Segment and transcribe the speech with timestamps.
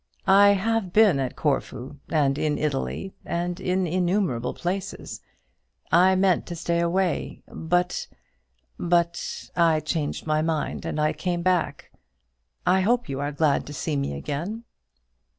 [0.25, 5.21] "I have been at Corfu, and in Italy, and in innumerable places.
[5.91, 8.07] I meant to stay away; but
[8.79, 11.91] but I changed my mind, and I came back.
[12.65, 14.63] I hope you are glad to see me again."